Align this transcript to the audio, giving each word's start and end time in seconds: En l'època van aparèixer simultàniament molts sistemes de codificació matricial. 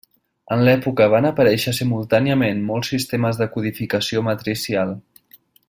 En 0.53 0.61
l'època 0.67 1.07
van 1.13 1.27
aparèixer 1.29 1.73
simultàniament 1.79 2.63
molts 2.71 2.91
sistemes 2.95 3.43
de 3.43 3.49
codificació 3.57 4.25
matricial. 4.31 4.97